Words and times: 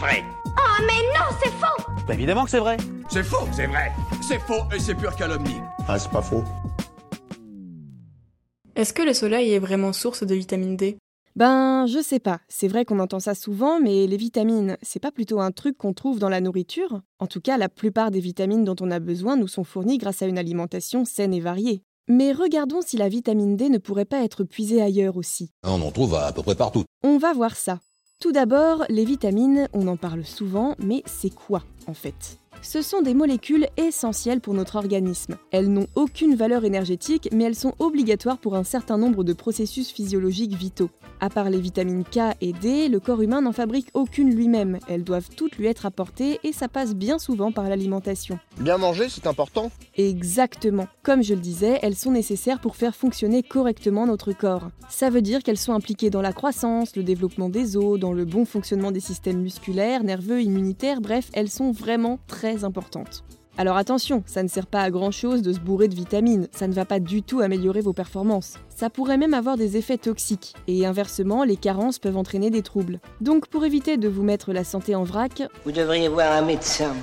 vrai. 0.00 0.24
Oh 0.46 0.82
mais 0.86 1.02
non, 1.14 1.26
c'est 1.42 1.50
faux 1.50 1.92
Bah 2.08 2.14
évidemment 2.14 2.44
que 2.44 2.50
c'est 2.50 2.58
vrai. 2.58 2.78
C'est 3.10 3.22
faux, 3.22 3.46
c'est 3.52 3.66
vrai. 3.66 3.92
C'est 4.26 4.38
faux 4.38 4.62
et 4.74 4.80
c'est 4.80 4.94
pure 4.94 5.14
calomnie. 5.14 5.60
Ah, 5.86 5.98
c'est 5.98 6.10
pas 6.10 6.22
faux. 6.22 6.42
Est-ce 8.76 8.94
que 8.94 9.02
le 9.02 9.12
soleil 9.12 9.52
est 9.52 9.58
vraiment 9.58 9.92
source 9.92 10.24
de 10.24 10.34
vitamine 10.34 10.76
D? 10.76 10.96
Ben, 11.36 11.86
je 11.86 12.02
sais 12.02 12.18
pas. 12.18 12.40
C'est 12.48 12.66
vrai 12.66 12.84
qu'on 12.84 12.98
entend 12.98 13.20
ça 13.20 13.34
souvent, 13.34 13.78
mais 13.78 14.06
les 14.06 14.16
vitamines, 14.16 14.78
c'est 14.82 15.00
pas 15.00 15.12
plutôt 15.12 15.40
un 15.40 15.52
truc 15.52 15.76
qu'on 15.76 15.92
trouve 15.92 16.18
dans 16.18 16.28
la 16.28 16.40
nourriture? 16.40 17.02
En 17.18 17.26
tout 17.26 17.40
cas, 17.40 17.58
la 17.58 17.68
plupart 17.68 18.10
des 18.10 18.20
vitamines 18.20 18.64
dont 18.64 18.76
on 18.80 18.90
a 18.90 19.00
besoin 19.00 19.36
nous 19.36 19.48
sont 19.48 19.64
fournies 19.64 19.98
grâce 19.98 20.22
à 20.22 20.26
une 20.26 20.38
alimentation 20.38 21.04
saine 21.04 21.34
et 21.34 21.40
variée. 21.40 21.82
Mais 22.08 22.32
regardons 22.32 22.80
si 22.80 22.96
la 22.96 23.08
vitamine 23.08 23.56
D 23.56 23.68
ne 23.68 23.78
pourrait 23.78 24.04
pas 24.06 24.24
être 24.24 24.44
puisée 24.44 24.80
ailleurs 24.80 25.16
aussi. 25.16 25.50
On 25.62 25.82
en 25.82 25.92
trouve 25.92 26.14
à 26.14 26.32
peu 26.32 26.42
près 26.42 26.56
partout. 26.56 26.84
On 27.04 27.18
va 27.18 27.32
voir 27.34 27.54
ça. 27.54 27.80
Tout 28.20 28.32
d'abord, 28.32 28.84
les 28.90 29.06
vitamines, 29.06 29.66
on 29.72 29.88
en 29.88 29.96
parle 29.96 30.26
souvent, 30.26 30.74
mais 30.78 31.02
c'est 31.06 31.34
quoi 31.34 31.62
en 31.86 31.94
fait? 31.94 32.39
Ce 32.62 32.82
sont 32.82 33.02
des 33.02 33.14
molécules 33.14 33.66
essentielles 33.76 34.40
pour 34.40 34.54
notre 34.54 34.76
organisme. 34.76 35.36
Elles 35.50 35.72
n'ont 35.72 35.86
aucune 35.94 36.34
valeur 36.34 36.64
énergétique, 36.64 37.28
mais 37.32 37.44
elles 37.44 37.54
sont 37.54 37.74
obligatoires 37.78 38.38
pour 38.38 38.54
un 38.54 38.64
certain 38.64 38.98
nombre 38.98 39.24
de 39.24 39.32
processus 39.32 39.90
physiologiques 39.90 40.54
vitaux. 40.54 40.90
À 41.20 41.28
part 41.28 41.50
les 41.50 41.60
vitamines 41.60 42.04
K 42.04 42.34
et 42.40 42.52
D, 42.52 42.88
le 42.88 42.98
corps 42.98 43.20
humain 43.20 43.42
n'en 43.42 43.52
fabrique 43.52 43.88
aucune 43.92 44.34
lui-même. 44.34 44.78
Elles 44.88 45.04
doivent 45.04 45.28
toutes 45.36 45.56
lui 45.56 45.66
être 45.66 45.84
apportées 45.84 46.40
et 46.44 46.52
ça 46.52 46.68
passe 46.68 46.94
bien 46.94 47.18
souvent 47.18 47.52
par 47.52 47.68
l'alimentation. 47.68 48.38
Bien 48.58 48.78
manger, 48.78 49.08
c'est 49.08 49.26
important? 49.26 49.70
Exactement. 49.96 50.86
Comme 51.02 51.22
je 51.22 51.34
le 51.34 51.40
disais, 51.40 51.78
elles 51.82 51.96
sont 51.96 52.12
nécessaires 52.12 52.60
pour 52.60 52.76
faire 52.76 52.94
fonctionner 52.94 53.42
correctement 53.42 54.06
notre 54.06 54.32
corps. 54.32 54.70
Ça 54.88 55.10
veut 55.10 55.22
dire 55.22 55.42
qu'elles 55.42 55.58
sont 55.58 55.74
impliquées 55.74 56.10
dans 56.10 56.22
la 56.22 56.32
croissance, 56.32 56.96
le 56.96 57.02
développement 57.02 57.48
des 57.48 57.76
os, 57.76 57.98
dans 57.98 58.12
le 58.12 58.24
bon 58.24 58.44
fonctionnement 58.44 58.90
des 58.90 59.00
systèmes 59.00 59.40
musculaires, 59.40 60.02
nerveux, 60.02 60.42
immunitaires, 60.42 61.00
bref, 61.00 61.28
elles 61.32 61.50
sont 61.50 61.70
vraiment 61.70 62.18
très 62.26 62.49
importante. 62.64 63.24
Alors 63.58 63.76
attention, 63.76 64.22
ça 64.26 64.42
ne 64.42 64.48
sert 64.48 64.66
pas 64.66 64.80
à 64.80 64.90
grand 64.90 65.10
chose 65.10 65.42
de 65.42 65.52
se 65.52 65.58
bourrer 65.58 65.88
de 65.88 65.94
vitamines, 65.94 66.48
ça 66.52 66.68
ne 66.68 66.72
va 66.72 66.84
pas 66.84 67.00
du 67.00 67.22
tout 67.22 67.40
améliorer 67.40 67.80
vos 67.80 67.92
performances. 67.92 68.54
Ça 68.68 68.88
pourrait 68.88 69.18
même 69.18 69.34
avoir 69.34 69.56
des 69.56 69.76
effets 69.76 69.98
toxiques, 69.98 70.54
et 70.66 70.86
inversement, 70.86 71.44
les 71.44 71.56
carences 71.56 71.98
peuvent 71.98 72.16
entraîner 72.16 72.50
des 72.50 72.62
troubles. 72.62 73.00
Donc 73.20 73.48
pour 73.48 73.64
éviter 73.64 73.96
de 73.96 74.08
vous 74.08 74.22
mettre 74.22 74.52
la 74.52 74.64
santé 74.64 74.94
en 74.94 75.04
vrac, 75.04 75.42
vous 75.64 75.72
devriez 75.72 76.08
voir 76.08 76.32
un 76.32 76.42
médecin. 76.42 76.94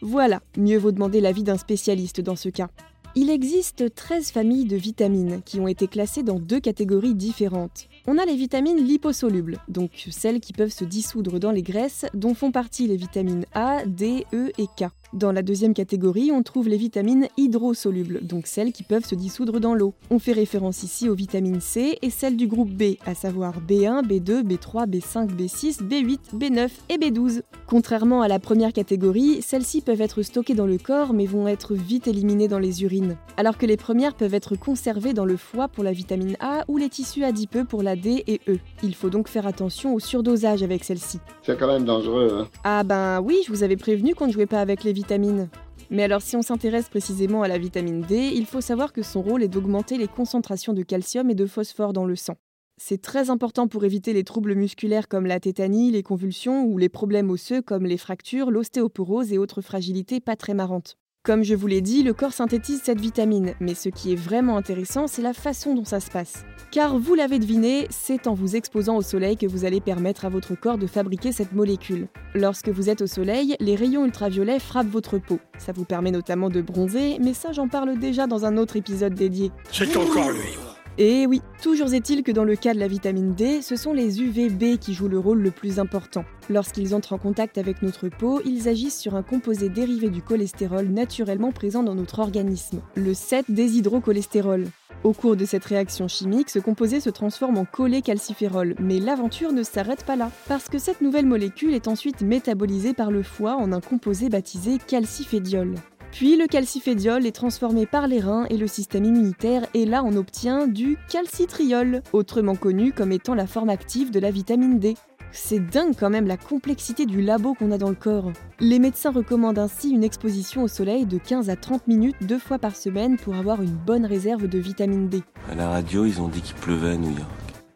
Voilà, 0.00 0.40
mieux 0.56 0.78
vaut 0.78 0.92
demander 0.92 1.20
l'avis 1.20 1.42
d'un 1.42 1.58
spécialiste 1.58 2.20
dans 2.20 2.36
ce 2.36 2.48
cas. 2.48 2.68
Il 3.14 3.30
existe 3.30 3.94
13 3.94 4.30
familles 4.30 4.66
de 4.66 4.76
vitamines 4.76 5.42
qui 5.44 5.58
ont 5.58 5.66
été 5.66 5.88
classées 5.88 6.22
dans 6.22 6.38
deux 6.38 6.60
catégories 6.60 7.14
différentes. 7.14 7.88
On 8.10 8.16
a 8.16 8.24
les 8.24 8.36
vitamines 8.36 8.78
liposolubles, 8.78 9.58
donc 9.68 9.90
celles 10.10 10.40
qui 10.40 10.54
peuvent 10.54 10.72
se 10.72 10.86
dissoudre 10.86 11.38
dans 11.38 11.50
les 11.50 11.60
graisses, 11.60 12.06
dont 12.14 12.32
font 12.32 12.50
partie 12.50 12.86
les 12.86 12.96
vitamines 12.96 13.44
A, 13.52 13.84
D, 13.84 14.24
E 14.32 14.50
et 14.56 14.64
K. 14.64 14.86
Dans 15.14 15.32
la 15.32 15.40
deuxième 15.40 15.72
catégorie, 15.72 16.30
on 16.32 16.42
trouve 16.42 16.68
les 16.68 16.76
vitamines 16.76 17.28
hydrosolubles, 17.38 18.20
donc 18.22 18.46
celles 18.46 18.72
qui 18.72 18.82
peuvent 18.82 19.06
se 19.06 19.14
dissoudre 19.14 19.58
dans 19.58 19.74
l'eau. 19.74 19.94
On 20.10 20.18
fait 20.18 20.32
référence 20.32 20.82
ici 20.82 21.08
aux 21.08 21.14
vitamines 21.14 21.62
C 21.62 21.98
et 22.02 22.10
celles 22.10 22.36
du 22.36 22.46
groupe 22.46 22.70
B, 22.70 22.96
à 23.06 23.14
savoir 23.14 23.62
B1, 23.62 24.06
B2, 24.06 24.42
B3, 24.42 24.86
B5, 24.86 25.30
B6, 25.30 25.82
B8, 25.82 26.18
B9 26.34 26.68
et 26.90 26.98
B12. 26.98 27.40
Contrairement 27.66 28.20
à 28.20 28.28
la 28.28 28.38
première 28.38 28.74
catégorie, 28.74 29.40
celles-ci 29.40 29.80
peuvent 29.80 30.02
être 30.02 30.22
stockées 30.22 30.54
dans 30.54 30.66
le 30.66 30.76
corps 30.76 31.14
mais 31.14 31.26
vont 31.26 31.48
être 31.48 31.74
vite 31.74 32.06
éliminées 32.06 32.48
dans 32.48 32.58
les 32.58 32.82
urines, 32.82 33.16
alors 33.38 33.56
que 33.56 33.66
les 33.66 33.78
premières 33.78 34.14
peuvent 34.14 34.34
être 34.34 34.56
conservées 34.56 35.14
dans 35.14 35.24
le 35.24 35.38
foie 35.38 35.68
pour 35.68 35.84
la 35.84 35.92
vitamine 35.92 36.36
A 36.40 36.64
ou 36.68 36.76
les 36.76 36.90
tissus 36.90 37.24
adipeux 37.24 37.64
pour 37.64 37.82
la 37.82 37.96
D 37.98 38.24
et 38.26 38.40
E. 38.48 38.58
Il 38.82 38.94
faut 38.94 39.10
donc 39.10 39.28
faire 39.28 39.46
attention 39.46 39.94
au 39.94 40.00
surdosage 40.00 40.62
avec 40.62 40.84
celles-ci. 40.84 41.20
C'est 41.42 41.58
quand 41.58 41.66
même 41.66 41.84
dangereux. 41.84 42.30
Hein. 42.32 42.48
Ah 42.64 42.84
ben 42.84 43.20
oui, 43.20 43.42
je 43.46 43.52
vous 43.52 43.62
avais 43.62 43.76
prévenu 43.76 44.14
qu'on 44.14 44.26
ne 44.26 44.32
jouait 44.32 44.46
pas 44.46 44.60
avec 44.60 44.84
les 44.84 44.92
vitamines. 44.92 45.48
Mais 45.90 46.02
alors 46.02 46.22
si 46.22 46.36
on 46.36 46.42
s'intéresse 46.42 46.88
précisément 46.88 47.42
à 47.42 47.48
la 47.48 47.58
vitamine 47.58 48.02
D, 48.02 48.30
il 48.34 48.46
faut 48.46 48.60
savoir 48.60 48.92
que 48.92 49.02
son 49.02 49.22
rôle 49.22 49.42
est 49.42 49.48
d'augmenter 49.48 49.96
les 49.96 50.08
concentrations 50.08 50.74
de 50.74 50.82
calcium 50.82 51.30
et 51.30 51.34
de 51.34 51.46
phosphore 51.46 51.92
dans 51.92 52.04
le 52.04 52.16
sang. 52.16 52.36
C'est 52.80 53.02
très 53.02 53.28
important 53.28 53.66
pour 53.66 53.84
éviter 53.84 54.12
les 54.12 54.22
troubles 54.22 54.54
musculaires 54.54 55.08
comme 55.08 55.26
la 55.26 55.40
tétanie, 55.40 55.90
les 55.90 56.04
convulsions 56.04 56.64
ou 56.64 56.78
les 56.78 56.88
problèmes 56.88 57.30
osseux 57.30 57.60
comme 57.60 57.86
les 57.86 57.96
fractures, 57.96 58.50
l'ostéoporose 58.50 59.32
et 59.32 59.38
autres 59.38 59.62
fragilités 59.62 60.20
pas 60.20 60.36
très 60.36 60.54
marrantes. 60.54 60.96
Comme 61.28 61.44
je 61.44 61.54
vous 61.54 61.66
l'ai 61.66 61.82
dit, 61.82 62.02
le 62.02 62.14
corps 62.14 62.32
synthétise 62.32 62.80
cette 62.82 63.02
vitamine, 63.02 63.52
mais 63.60 63.74
ce 63.74 63.90
qui 63.90 64.14
est 64.14 64.16
vraiment 64.16 64.56
intéressant, 64.56 65.06
c'est 65.06 65.20
la 65.20 65.34
façon 65.34 65.74
dont 65.74 65.84
ça 65.84 66.00
se 66.00 66.10
passe. 66.10 66.46
Car 66.70 66.98
vous 66.98 67.14
l'avez 67.14 67.38
deviné, 67.38 67.86
c'est 67.90 68.26
en 68.26 68.32
vous 68.32 68.56
exposant 68.56 68.96
au 68.96 69.02
soleil 69.02 69.36
que 69.36 69.46
vous 69.46 69.66
allez 69.66 69.82
permettre 69.82 70.24
à 70.24 70.30
votre 70.30 70.54
corps 70.54 70.78
de 70.78 70.86
fabriquer 70.86 71.30
cette 71.32 71.52
molécule. 71.52 72.08
Lorsque 72.34 72.70
vous 72.70 72.88
êtes 72.88 73.02
au 73.02 73.06
soleil, 73.06 73.56
les 73.60 73.74
rayons 73.74 74.06
ultraviolets 74.06 74.58
frappent 74.58 74.88
votre 74.88 75.18
peau. 75.18 75.38
Ça 75.58 75.72
vous 75.72 75.84
permet 75.84 76.12
notamment 76.12 76.48
de 76.48 76.62
bronzer, 76.62 77.18
mais 77.20 77.34
ça 77.34 77.52
j'en 77.52 77.68
parle 77.68 77.98
déjà 77.98 78.26
dans 78.26 78.46
un 78.46 78.56
autre 78.56 78.76
épisode 78.76 79.12
dédié. 79.12 79.52
C'est 79.70 79.94
encore 79.98 80.30
lui. 80.30 80.67
Et 81.00 81.28
oui, 81.28 81.42
toujours 81.62 81.94
est-il 81.94 82.24
que 82.24 82.32
dans 82.32 82.42
le 82.42 82.56
cas 82.56 82.74
de 82.74 82.80
la 82.80 82.88
vitamine 82.88 83.32
D, 83.32 83.62
ce 83.62 83.76
sont 83.76 83.92
les 83.92 84.20
UVB 84.20 84.78
qui 84.80 84.94
jouent 84.94 85.06
le 85.06 85.20
rôle 85.20 85.40
le 85.40 85.52
plus 85.52 85.78
important. 85.78 86.24
Lorsqu'ils 86.50 86.92
entrent 86.92 87.12
en 87.12 87.18
contact 87.18 87.56
avec 87.56 87.82
notre 87.82 88.08
peau, 88.08 88.40
ils 88.44 88.68
agissent 88.68 88.98
sur 88.98 89.14
un 89.14 89.22
composé 89.22 89.68
dérivé 89.68 90.10
du 90.10 90.22
cholestérol 90.22 90.86
naturellement 90.86 91.52
présent 91.52 91.84
dans 91.84 91.94
notre 91.94 92.18
organisme, 92.18 92.80
le 92.96 93.12
7-déshydrocholestérol. 93.12 94.64
Au 95.04 95.12
cours 95.12 95.36
de 95.36 95.44
cette 95.44 95.66
réaction 95.66 96.08
chimique, 96.08 96.50
ce 96.50 96.58
composé 96.58 96.98
se 96.98 97.10
transforme 97.10 97.58
en 97.58 97.64
cholécalciférol, 97.64 98.74
mais 98.80 98.98
l'aventure 98.98 99.52
ne 99.52 99.62
s'arrête 99.62 100.04
pas 100.04 100.16
là, 100.16 100.32
parce 100.48 100.68
que 100.68 100.78
cette 100.78 101.00
nouvelle 101.00 101.26
molécule 101.26 101.74
est 101.74 101.86
ensuite 101.86 102.22
métabolisée 102.22 102.92
par 102.92 103.12
le 103.12 103.22
foie 103.22 103.54
en 103.54 103.70
un 103.70 103.80
composé 103.80 104.28
baptisé 104.30 104.78
calcifédiol. 104.84 105.76
Puis 106.12 106.36
le 106.36 106.46
calcifédiol 106.46 107.26
est 107.26 107.32
transformé 107.32 107.86
par 107.86 108.08
les 108.08 108.20
reins 108.20 108.46
et 108.50 108.56
le 108.56 108.66
système 108.66 109.04
immunitaire 109.04 109.66
et 109.74 109.86
là 109.86 110.02
on 110.04 110.16
obtient 110.16 110.66
du 110.66 110.96
calcitriol, 111.08 112.02
autrement 112.12 112.56
connu 112.56 112.92
comme 112.92 113.12
étant 113.12 113.34
la 113.34 113.46
forme 113.46 113.68
active 113.68 114.10
de 114.10 114.20
la 114.20 114.30
vitamine 114.30 114.78
D. 114.78 114.96
C'est 115.30 115.60
dingue 115.60 115.94
quand 115.98 116.08
même 116.08 116.26
la 116.26 116.38
complexité 116.38 117.04
du 117.04 117.20
labo 117.20 117.54
qu'on 117.54 117.70
a 117.70 117.78
dans 117.78 117.90
le 117.90 117.94
corps. 117.94 118.32
Les 118.60 118.78
médecins 118.78 119.10
recommandent 119.10 119.58
ainsi 119.58 119.90
une 119.90 120.02
exposition 120.02 120.62
au 120.62 120.68
soleil 120.68 121.04
de 121.04 121.18
15 121.18 121.50
à 121.50 121.56
30 121.56 121.86
minutes 121.86 122.16
deux 122.22 122.38
fois 122.38 122.58
par 122.58 122.74
semaine 122.74 123.18
pour 123.18 123.34
avoir 123.36 123.62
une 123.62 123.76
bonne 123.76 124.06
réserve 124.06 124.48
de 124.48 124.58
vitamine 124.58 125.08
D. 125.08 125.22
À 125.50 125.54
la 125.54 125.68
radio, 125.68 126.06
ils 126.06 126.20
ont 126.20 126.28
dit 126.28 126.40
qu'il 126.40 126.56
pleuvait 126.56 126.92
à 126.92 126.96
New 126.96 127.10
York. 127.10 127.30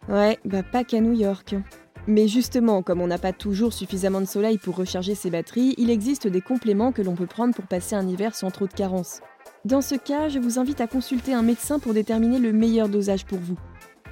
Ouais, 0.09 0.39
bah 0.45 0.63
pas 0.63 0.83
qu'à 0.83 1.01
New 1.01 1.13
York. 1.13 1.55
Mais 2.09 2.27
justement, 2.27 2.83
comme 2.83 3.01
on 3.01 3.07
n'a 3.07 3.19
pas 3.19 3.33
toujours 3.33 3.73
suffisamment 3.73 4.21
de 4.21 4.27
soleil 4.27 4.59
pour 4.59 4.77
recharger 4.77 5.15
ses 5.15 5.31
batteries, 5.31 5.75
il 5.79 5.89
existe 5.89 6.27
des 6.27 6.41
compléments 6.41 6.91
que 6.91 7.03
l'on 7.03 7.15
peut 7.15 7.27
prendre 7.27 7.55
pour 7.55 7.67
passer 7.67 7.95
un 7.95 8.09
hiver 8.09 8.35
sans 8.35 8.51
trop 8.51 8.67
de 8.67 8.73
carences. 8.73 9.21
Dans 9.65 9.81
ce 9.81 9.95
cas, 9.95 10.29
je 10.29 10.41
vous 10.41 10.59
invite 10.59 10.81
à 10.81 10.89
consulter 10.89 11.33
un 11.33 11.43
médecin 11.43 11.79
pour 11.79 11.95
déterminer 11.95 12.41
le 12.41 12.53
meilleur 12.53 12.89
dosage 12.89 13.25
pour 13.25 13.39
vous. 13.39 13.57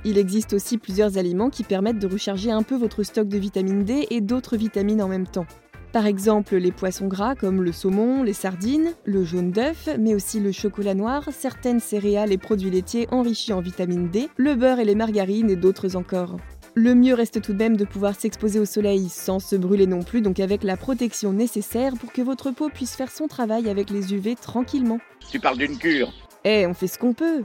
Il 0.04 0.16
existe 0.16 0.52
aussi 0.52 0.78
plusieurs 0.78 1.18
aliments 1.18 1.50
qui 1.50 1.64
permettent 1.64 1.98
de 1.98 2.06
recharger 2.06 2.52
un 2.52 2.62
peu 2.62 2.76
votre 2.76 3.02
stock 3.02 3.26
de 3.26 3.38
vitamine 3.38 3.84
D 3.84 4.06
et 4.10 4.20
d'autres 4.20 4.56
vitamines 4.56 5.02
en 5.02 5.08
même 5.08 5.26
temps. 5.26 5.46
Par 5.92 6.06
exemple, 6.06 6.54
les 6.54 6.70
poissons 6.70 7.08
gras 7.08 7.34
comme 7.34 7.62
le 7.62 7.72
saumon, 7.72 8.22
les 8.22 8.32
sardines, 8.32 8.92
le 9.04 9.24
jaune 9.24 9.50
d'œuf, 9.50 9.88
mais 9.98 10.14
aussi 10.14 10.38
le 10.38 10.52
chocolat 10.52 10.94
noir, 10.94 11.28
certaines 11.32 11.80
céréales 11.80 12.32
et 12.32 12.38
produits 12.38 12.70
laitiers 12.70 13.08
enrichis 13.10 13.52
en 13.52 13.60
vitamine 13.60 14.08
D, 14.08 14.28
le 14.36 14.54
beurre 14.54 14.78
et 14.78 14.84
les 14.84 14.94
margarines 14.94 15.50
et 15.50 15.56
d'autres 15.56 15.96
encore. 15.96 16.36
Le 16.75 16.94
mieux 16.94 17.14
reste 17.14 17.42
tout 17.42 17.53
de 17.53 17.58
même 17.58 17.76
de 17.76 17.84
pouvoir 17.84 18.14
s'exposer 18.14 18.60
au 18.60 18.64
soleil 18.64 19.08
sans 19.08 19.41
se 19.41 19.56
brûler 19.56 19.86
non 19.86 20.03
plus, 20.03 20.20
donc 20.20 20.38
avec 20.38 20.62
la 20.62 20.76
protection 20.76 21.32
nécessaire 21.32 21.94
pour 21.94 22.12
que 22.12 22.22
votre 22.22 22.53
peau 22.53 22.69
puisse 22.69 22.94
faire 22.94 23.10
son 23.10 23.26
travail 23.26 23.69
avec 23.69 23.91
les 23.91 24.14
UV 24.14 24.36
tranquillement. 24.36 24.98
Tu 25.31 25.41
parles 25.41 25.58
d'une 25.58 25.76
cure 25.76 26.12
Eh, 26.44 26.66
on 26.66 26.75
fait 26.75 26.86
ce 26.86 26.98
qu'on 26.98 27.12
peut 27.12 27.42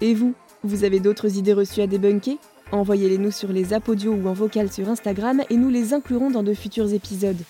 Et 0.00 0.14
vous 0.14 0.34
Vous 0.62 0.84
avez 0.84 1.00
d'autres 1.00 1.36
idées 1.36 1.52
reçues 1.52 1.80
à 1.80 1.86
débunker? 1.86 2.38
Envoyez-les 2.70 3.18
nous 3.18 3.30
sur 3.30 3.50
les 3.50 3.72
apodios 3.72 4.12
ou 4.12 4.28
en 4.28 4.32
vocal 4.32 4.70
sur 4.70 4.88
Instagram 4.88 5.42
et 5.50 5.56
nous 5.56 5.70
les 5.70 5.94
inclurons 5.94 6.30
dans 6.30 6.42
de 6.42 6.54
futurs 6.54 6.92
épisodes. 6.92 7.42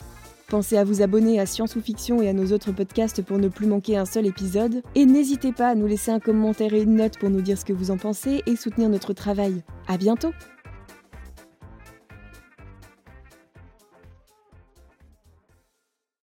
Pensez 0.49 0.79
à 0.79 0.85
vous 0.85 1.03
abonner 1.03 1.39
à 1.39 1.45
Science 1.45 1.77
ou 1.77 1.83
Fiction 1.83 2.23
et 2.23 2.29
à 2.31 2.33
nos 2.33 2.53
autres 2.55 2.73
podcasts 2.73 3.21
pour 3.21 3.37
ne 3.37 3.49
plus 3.49 3.67
manquer 3.67 3.99
un 3.99 4.07
seul 4.07 4.25
épisode. 4.25 4.83
Et 4.95 5.05
n'hésitez 5.05 5.53
pas 5.53 5.69
à 5.69 5.75
nous 5.75 5.87
laisser 5.87 6.11
un 6.11 6.21
commentaire 6.21 6.73
et 6.73 6.81
une 6.81 6.95
note 6.95 7.19
pour 7.19 7.29
nous 7.29 7.43
dire 7.43 7.59
ce 7.59 7.67
que 7.67 7.75
vous 7.75 7.91
en 7.91 7.99
pensez 7.99 8.43
et 8.47 8.57
soutenir 8.57 8.89
notre 8.89 9.13
travail. 9.13 9.63
À 9.89 9.99
bientôt! 9.99 10.33